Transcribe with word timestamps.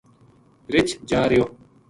رچھ 0.73 0.93
جا 1.09 1.21
رہیو 1.29 1.45